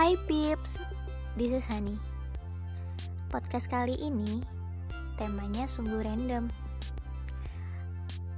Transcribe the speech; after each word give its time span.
Hai 0.00 0.16
Pips, 0.24 0.80
this 1.36 1.52
is 1.52 1.68
Hani. 1.68 2.00
Podcast 3.28 3.68
kali 3.68 4.00
ini 4.00 4.40
temanya 5.20 5.68
sungguh 5.68 6.00
random. 6.00 6.48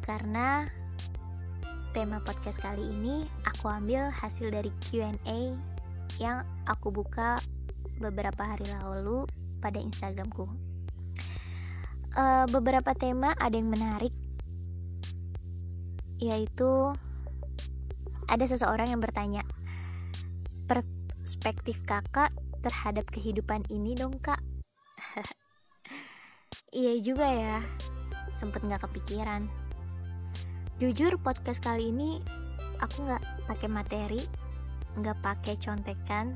Karena 0.02 0.66
tema 1.94 2.18
podcast 2.18 2.58
kali 2.58 2.82
ini 2.82 3.30
aku 3.46 3.70
ambil 3.70 4.10
hasil 4.10 4.50
dari 4.50 4.74
Q&A 4.82 5.54
yang 6.18 6.42
aku 6.66 6.90
buka 6.90 7.38
beberapa 8.02 8.42
hari 8.42 8.66
lalu 8.66 9.30
pada 9.62 9.78
Instagramku. 9.78 10.50
Uh, 12.18 12.50
beberapa 12.50 12.90
tema 12.98 13.38
ada 13.38 13.54
yang 13.54 13.70
menarik, 13.70 14.10
yaitu 16.18 16.90
ada 18.26 18.44
seseorang 18.50 18.90
yang 18.90 18.98
bertanya, 18.98 19.46
perspektif 21.22 21.78
kakak 21.86 22.34
terhadap 22.66 23.06
kehidupan 23.14 23.62
ini 23.70 23.94
dong 23.94 24.18
kak. 24.18 24.42
iya 26.74 26.98
juga 26.98 27.30
ya, 27.30 27.58
sempet 28.34 28.66
nggak 28.66 28.82
kepikiran. 28.90 29.46
Jujur 30.82 31.14
podcast 31.22 31.62
kali 31.62 31.94
ini 31.94 32.18
aku 32.82 33.06
nggak 33.06 33.22
pakai 33.46 33.68
materi, 33.70 34.22
nggak 34.98 35.22
pakai 35.22 35.54
contekan, 35.62 36.34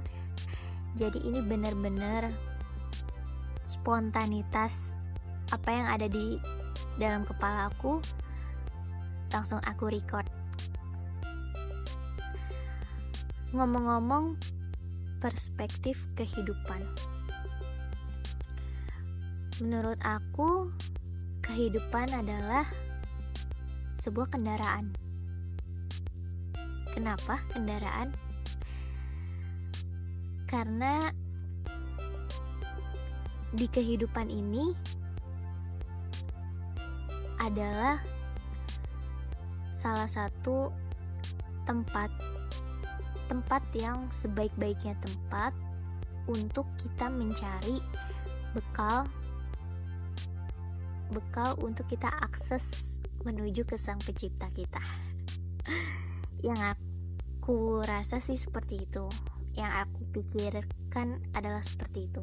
jadi 0.95 1.19
ini 1.19 1.43
bener-bener 1.43 2.31
spontanitas 3.67 4.95
apa 5.51 5.71
yang 5.75 5.87
ada 5.91 6.07
di 6.07 6.39
dalam 6.95 7.27
kepala 7.27 7.75
aku 7.75 7.99
langsung 9.35 9.59
aku 9.67 9.91
record 9.91 10.31
ngomong-ngomong 13.51 14.56
perspektif 15.19 16.05
kehidupan. 16.15 16.85
Menurut 19.65 19.97
aku 20.05 20.69
kehidupan 21.41 22.13
adalah 22.13 22.69
sebuah 23.97 24.29
kendaraan. 24.29 24.93
Kenapa 26.93 27.41
kendaraan? 27.53 28.13
Karena 30.45 31.01
di 33.57 33.67
kehidupan 33.73 34.29
ini 34.29 34.77
adalah 37.41 38.01
salah 39.73 40.09
satu 40.09 40.73
tempat 41.65 42.36
tempat 43.27 43.63
yang 43.75 44.07
sebaik-baiknya 44.11 44.95
tempat 45.03 45.53
untuk 46.27 46.67
kita 46.83 47.07
mencari 47.11 47.79
bekal 48.55 49.07
bekal 51.11 51.55
untuk 51.63 51.87
kita 51.87 52.11
akses 52.19 52.99
menuju 53.23 53.63
ke 53.67 53.79
sang 53.79 53.99
pencipta 54.03 54.51
kita. 54.51 54.83
Yang 56.43 56.79
aku 56.79 57.83
rasa 57.83 58.19
sih 58.19 58.39
seperti 58.39 58.87
itu. 58.87 59.07
Yang 59.55 59.73
aku 59.87 60.01
pikirkan 60.15 61.23
adalah 61.35 61.63
seperti 61.63 62.11
itu. 62.11 62.23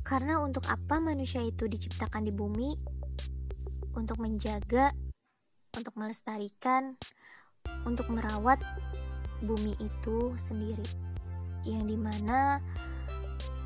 Karena 0.00 0.42
untuk 0.42 0.66
apa 0.66 0.98
manusia 0.98 1.44
itu 1.44 1.68
diciptakan 1.68 2.26
di 2.26 2.32
bumi? 2.32 2.74
Untuk 3.94 4.22
menjaga, 4.22 4.94
untuk 5.74 5.94
melestarikan, 5.98 6.96
untuk 7.88 8.06
merawat 8.12 8.60
bumi 9.42 9.76
itu 9.80 10.34
sendiri. 10.36 10.84
Yang 11.64 11.94
di 11.94 11.96
mana 11.96 12.58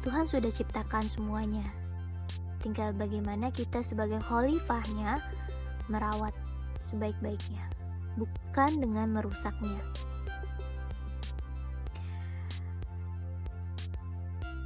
Tuhan 0.03 0.27
sudah 0.27 0.51
ciptakan 0.51 1.07
semuanya. 1.07 1.65
Tinggal 2.63 2.97
bagaimana 2.97 3.53
kita 3.53 3.85
sebagai 3.85 4.19
khalifahnya 4.25 5.21
merawat 5.93 6.33
sebaik-baiknya, 6.81 7.65
bukan 8.17 8.81
dengan 8.81 9.13
merusaknya. 9.13 9.81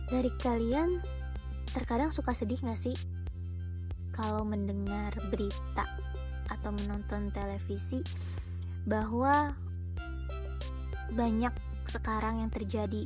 Dari 0.08 0.30
kalian 0.40 1.18
Terkadang 1.68 2.08
suka 2.10 2.32
sedih 2.32 2.64
gak 2.64 2.80
sih 2.80 2.96
kalau 4.10 4.42
mendengar 4.42 5.12
berita 5.28 5.84
atau 6.48 6.72
menonton 6.74 7.28
televisi 7.28 8.00
bahwa 8.88 9.52
banyak 11.12 11.52
sekarang 11.84 12.40
yang 12.40 12.50
terjadi 12.50 13.04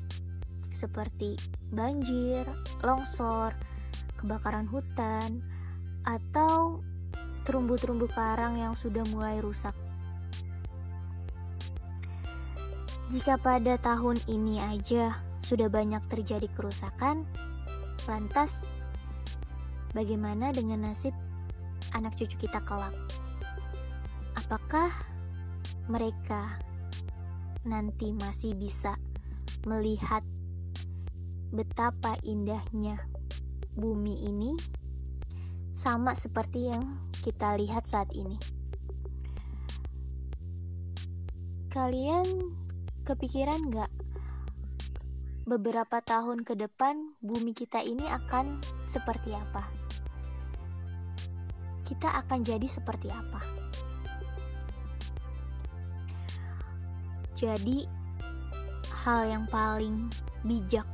seperti 0.70 1.37
banjir, 1.75 2.47
longsor, 2.81 3.53
kebakaran 4.16 4.71
hutan, 4.71 5.42
atau 6.06 6.81
terumbu-terumbu 7.44 8.06
karang 8.15 8.56
yang 8.56 8.72
sudah 8.78 9.03
mulai 9.10 9.42
rusak. 9.42 9.75
Jika 13.12 13.37
pada 13.37 13.76
tahun 13.76 14.16
ini 14.25 14.62
aja 14.62 15.21
sudah 15.42 15.69
banyak 15.69 16.00
terjadi 16.09 16.48
kerusakan, 16.56 17.28
Lantas, 18.10 18.66
bagaimana 19.94 20.50
dengan 20.50 20.91
nasib 20.91 21.15
anak 21.94 22.19
cucu 22.19 22.34
kita 22.34 22.59
kelak? 22.66 22.91
Apakah 24.34 24.91
mereka 25.91 26.59
nanti 27.62 28.10
masih 28.15 28.59
bisa 28.59 28.98
melihat 29.66 30.26
betapa 31.54 32.19
indahnya 32.26 32.98
bumi 33.78 34.26
ini 34.26 34.53
sama 35.72 36.12
seperti 36.19 36.69
yang 36.72 36.84
kita 37.22 37.54
lihat 37.56 37.87
saat 37.87 38.10
ini. 38.12 38.37
Kalian 41.72 42.53
kepikiran 43.06 43.72
gak 43.72 43.91
beberapa 45.48 46.04
tahun 46.04 46.44
ke 46.44 46.54
depan 46.54 47.16
bumi 47.25 47.56
kita 47.56 47.81
ini 47.81 48.04
akan 48.06 48.60
seperti 48.84 49.32
apa? 49.32 49.65
Kita 51.82 52.12
akan 52.22 52.44
jadi 52.44 52.69
seperti 52.69 53.09
apa? 53.09 53.62
Jadi, 57.42 57.91
hal 59.03 59.26
yang 59.26 59.50
paling 59.50 60.06
bijak 60.47 60.86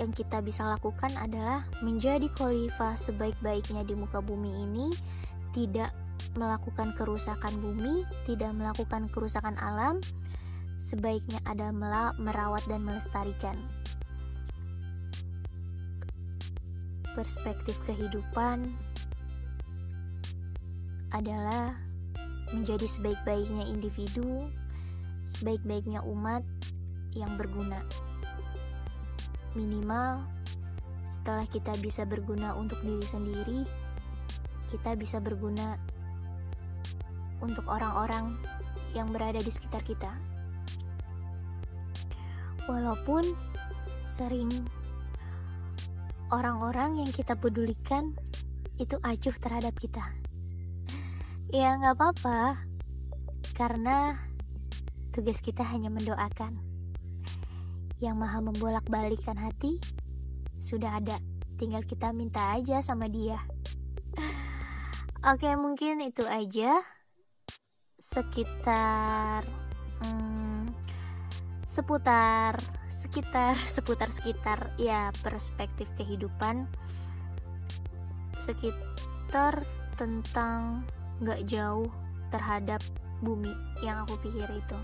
yang 0.00 0.16
kita 0.16 0.40
bisa 0.40 0.64
lakukan 0.64 1.12
adalah 1.20 1.68
menjadi 1.84 2.24
khalifah 2.32 2.96
sebaik-baiknya 2.96 3.84
di 3.84 3.92
muka 3.92 4.24
bumi 4.24 4.64
ini, 4.64 4.88
tidak 5.52 5.92
melakukan 6.40 6.96
kerusakan 6.96 7.52
bumi, 7.60 8.08
tidak 8.24 8.56
melakukan 8.56 9.12
kerusakan 9.12 9.60
alam, 9.60 10.00
sebaiknya 10.80 11.36
adalah 11.44 12.16
merawat 12.16 12.64
dan 12.64 12.80
melestarikan. 12.80 13.60
Perspektif 17.12 17.76
kehidupan 17.84 18.72
adalah 21.12 21.76
menjadi 22.50 22.88
sebaik-baiknya 22.88 23.68
individu, 23.70 24.50
sebaik-baiknya 25.24 26.04
umat 26.04 26.44
yang 27.16 27.34
berguna. 27.40 27.80
Minimal 29.56 30.24
setelah 31.04 31.46
kita 31.48 31.72
bisa 31.80 32.04
berguna 32.04 32.52
untuk 32.58 32.80
diri 32.84 33.06
sendiri, 33.06 33.60
kita 34.68 34.98
bisa 34.98 35.22
berguna 35.22 35.80
untuk 37.40 37.64
orang-orang 37.68 38.36
yang 38.92 39.10
berada 39.10 39.40
di 39.40 39.52
sekitar 39.52 39.84
kita. 39.84 40.12
Walaupun 42.64 43.24
sering 44.02 44.48
orang-orang 46.32 47.04
yang 47.04 47.10
kita 47.12 47.36
pedulikan 47.36 48.16
itu 48.80 48.98
acuh 49.06 49.36
terhadap 49.38 49.76
kita. 49.78 50.02
Ya 51.52 51.78
nggak 51.78 51.94
apa-apa, 51.94 52.58
karena 53.54 54.18
tugas 55.14 55.38
kita 55.38 55.62
hanya 55.62 55.94
mendoakan. 55.94 56.58
Yang 58.02 58.16
maha 58.18 58.42
membolak-balikan 58.42 59.38
hati 59.38 59.78
sudah 60.58 60.98
ada, 60.98 61.22
tinggal 61.54 61.86
kita 61.86 62.10
minta 62.10 62.58
aja 62.58 62.82
sama 62.82 63.06
dia. 63.06 63.38
Oke, 65.30 65.54
mungkin 65.54 66.02
itu 66.02 66.26
aja 66.26 66.82
sekitar 67.96 69.46
seputar 71.74 72.54
sekitar 72.86 73.58
seputar 73.74 74.06
sekitar 74.06 74.58
ya 74.78 75.10
perspektif 75.26 75.90
kehidupan 75.98 76.70
sekitar 78.38 79.66
tentang 79.98 80.86
gak 81.26 81.42
jauh 81.50 81.90
terhadap 82.30 82.78
bumi 83.26 83.50
yang 83.82 84.06
aku 84.06 84.14
pikir 84.22 84.46
itu 84.54 84.78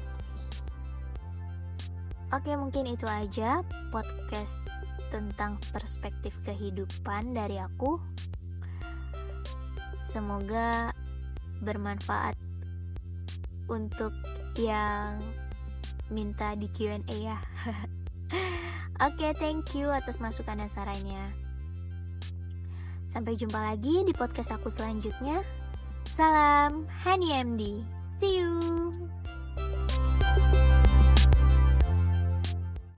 Oke, 2.31 2.55
mungkin 2.55 2.87
itu 2.87 3.11
aja 3.11 3.67
podcast 3.91 4.55
tentang 5.11 5.59
perspektif 5.75 6.39
kehidupan 6.47 7.35
dari 7.35 7.59
aku. 7.59 7.99
Semoga 9.99 10.95
bermanfaat 11.59 12.39
untuk 13.67 14.15
yang 14.55 15.19
minta 16.07 16.55
di 16.55 16.71
Q&A 16.71 17.03
ya. 17.11 17.39
Oke, 19.01 19.27
okay, 19.27 19.33
thank 19.35 19.75
you 19.75 19.91
atas 19.91 20.23
masukan 20.23 20.63
dan 20.63 20.71
sarannya. 20.71 21.35
Sampai 23.11 23.35
jumpa 23.35 23.59
lagi 23.59 24.07
di 24.07 24.15
podcast 24.15 24.55
aku 24.55 24.71
selanjutnya. 24.71 25.43
Salam 26.07 26.87
Hani 27.03 27.35
MD. 27.43 27.83
See 28.23 28.39
you. 28.39 28.55